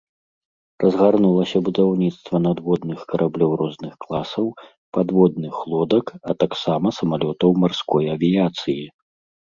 [0.83, 4.45] Разгарнулася будаўніцтва надводных караблёў розных класаў,
[4.99, 8.81] падводных лодак а таксама самалётаў марской авіяцыі.